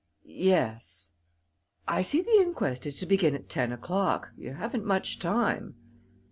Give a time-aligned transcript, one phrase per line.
[0.25, 1.13] "Yes
[1.87, 4.31] I see the inquest is to begin at ten o'clock.
[4.35, 5.75] You haven't much time."